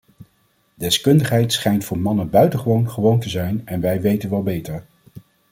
Deskundigheid 0.75 1.53
schijnt 1.53 1.83
voor 1.83 1.97
mannen 1.99 2.29
buitengewoon 2.29 2.89
gewoon 2.89 3.19
te 3.19 3.29
zijn 3.29 3.61
en 3.67 3.81
wij 3.81 4.01
weten 4.01 4.29
wel 4.29 4.43
beter. 4.43 4.85